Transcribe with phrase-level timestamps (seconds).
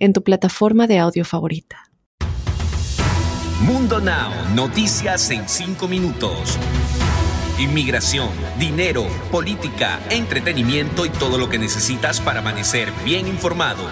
[0.00, 1.90] en tu plataforma de audio favorita.
[3.60, 6.58] Mundo Now, noticias en 5 minutos.
[7.58, 13.84] Inmigración, dinero, política, entretenimiento y todo lo que necesitas para amanecer bien informado.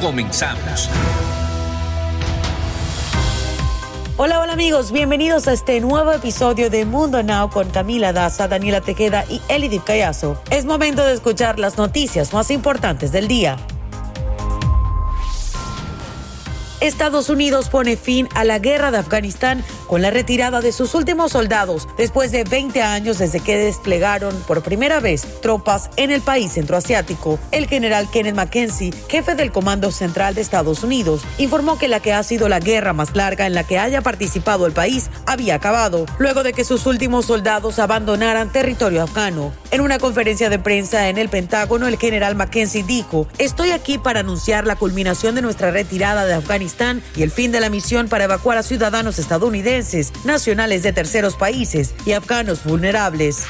[0.00, 0.88] Comenzamos.
[4.16, 8.80] Hola, hola amigos, bienvenidos a este nuevo episodio de Mundo Now con Camila Daza, Daniela
[8.80, 10.40] Tejeda y Elidip Callazo.
[10.50, 13.58] Es momento de escuchar las noticias más importantes del día.
[16.80, 21.32] Estados Unidos pone fin a la guerra de Afganistán con la retirada de sus últimos
[21.32, 26.52] soldados después de 20 años desde que desplegaron por primera vez tropas en el país
[26.52, 27.38] centroasiático.
[27.52, 32.12] El general Kenneth Mackenzie, jefe del Comando Central de Estados Unidos, informó que la que
[32.12, 36.06] ha sido la guerra más larga en la que haya participado el país había acabado,
[36.18, 39.52] luego de que sus últimos soldados abandonaran territorio afgano.
[39.70, 44.20] En una conferencia de prensa en el Pentágono, el general Mackenzie dijo, estoy aquí para
[44.20, 48.24] anunciar la culminación de nuestra retirada de Afganistán y el fin de la misión para
[48.24, 49.75] evacuar a ciudadanos estadounidenses,
[50.24, 53.46] nacionales de terceros países y afganos vulnerables.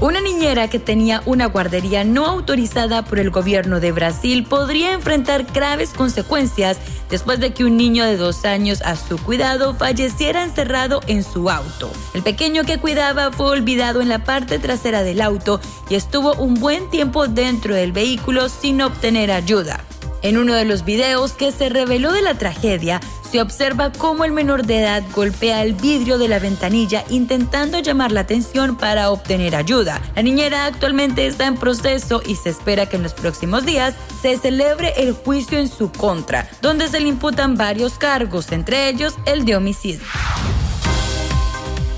[0.00, 5.44] Una niñera que tenía una guardería no autorizada por el gobierno de Brasil podría enfrentar
[5.52, 6.78] graves consecuencias
[7.10, 11.50] después de que un niño de dos años a su cuidado falleciera encerrado en su
[11.50, 11.90] auto.
[12.14, 16.54] El pequeño que cuidaba fue olvidado en la parte trasera del auto y estuvo un
[16.54, 19.84] buen tiempo dentro del vehículo sin obtener ayuda.
[20.22, 24.32] En uno de los videos que se reveló de la tragedia, se observa cómo el
[24.32, 29.54] menor de edad golpea el vidrio de la ventanilla intentando llamar la atención para obtener
[29.54, 30.00] ayuda.
[30.16, 34.36] La niñera actualmente está en proceso y se espera que en los próximos días se
[34.38, 39.44] celebre el juicio en su contra, donde se le imputan varios cargos, entre ellos el
[39.44, 40.04] de homicidio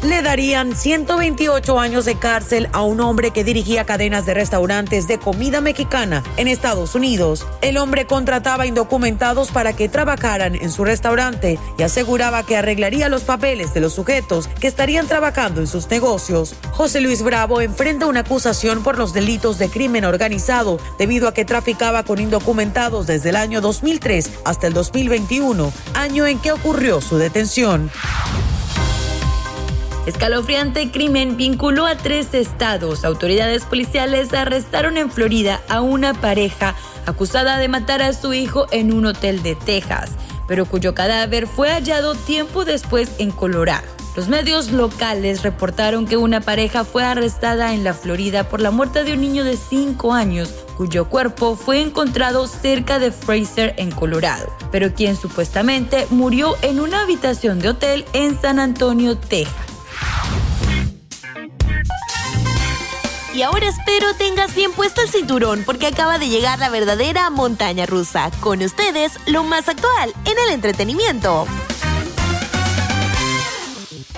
[0.02, 5.18] le darían 128 años de cárcel a un hombre que dirigía cadenas de restaurantes de
[5.18, 7.46] comida mexicana en Estados Unidos.
[7.60, 13.22] El hombre contrataba indocumentados para que trabajaran en su restaurante y aseguraba que arreglaría los
[13.22, 16.54] papeles de los sujetos que estarían trabajando en sus negocios.
[16.72, 21.44] José Luis Bravo enfrenta una acusación por los delitos de crimen organizado debido a que
[21.44, 27.18] traficaba con indocumentados desde el año 2003 hasta el 2021, año en que ocurrió su
[27.18, 27.90] detención.
[30.10, 33.04] Escalofriante crimen vinculó a tres estados.
[33.04, 36.74] Autoridades policiales arrestaron en Florida a una pareja
[37.06, 40.10] acusada de matar a su hijo en un hotel de Texas,
[40.48, 43.86] pero cuyo cadáver fue hallado tiempo después en Colorado.
[44.16, 49.04] Los medios locales reportaron que una pareja fue arrestada en la Florida por la muerte
[49.04, 54.52] de un niño de 5 años cuyo cuerpo fue encontrado cerca de Fraser en Colorado,
[54.72, 59.69] pero quien supuestamente murió en una habitación de hotel en San Antonio, Texas.
[63.40, 67.86] Y ahora espero tengas bien puesto el cinturón porque acaba de llegar la verdadera montaña
[67.86, 68.30] rusa.
[68.40, 71.46] Con ustedes, lo más actual en el entretenimiento.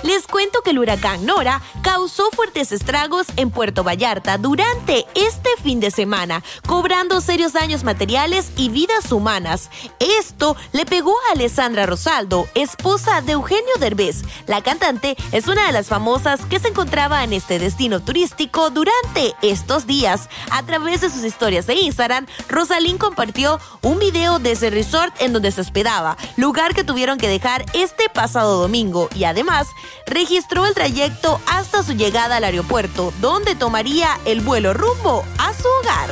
[0.03, 5.79] Les cuento que el huracán Nora causó fuertes estragos en Puerto Vallarta durante este fin
[5.79, 9.69] de semana, cobrando serios daños materiales y vidas humanas.
[9.99, 14.23] Esto le pegó a Alessandra Rosaldo, esposa de Eugenio Derbez.
[14.45, 19.35] La cantante es una de las famosas que se encontraba en este destino turístico durante
[19.41, 20.27] estos días.
[20.51, 25.31] A través de sus historias de Instagram, Rosalín compartió un video de ese resort en
[25.31, 29.69] donde se hospedaba, lugar que tuvieron que dejar este pasado domingo y además
[30.05, 35.67] registró el trayecto hasta su llegada al aeropuerto, donde tomaría el vuelo rumbo a su
[35.81, 36.09] hogar.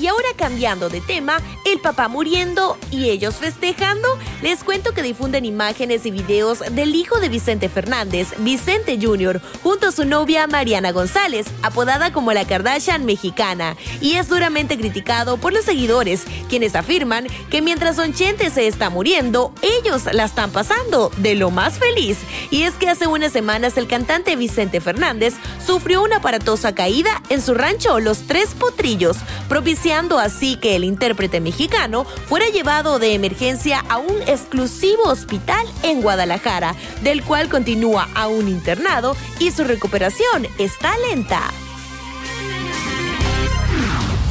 [0.00, 1.40] Y ahora cambiando de tema,
[1.72, 4.08] el papá muriendo y ellos festejando,
[4.42, 9.88] les cuento que difunden imágenes y videos del hijo de Vicente Fernández, Vicente Jr., junto
[9.88, 15.52] a su novia Mariana González, apodada como la Kardashian mexicana, y es duramente criticado por
[15.52, 21.10] los seguidores, quienes afirman que mientras Don Chente se está muriendo, ellos la están pasando
[21.18, 22.18] de lo más feliz.
[22.50, 25.34] Y es que hace unas semanas el cantante Vicente Fernández
[25.64, 29.18] sufrió una aparatosa caída en su rancho Los Tres Potrillos,
[29.48, 36.00] propiciando así que el intérprete mexicano fuera llevado de emergencia a un exclusivo hospital en
[36.00, 41.50] Guadalajara, del cual continúa aún internado y su recuperación está lenta.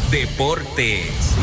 [0.09, 1.35] Deportes.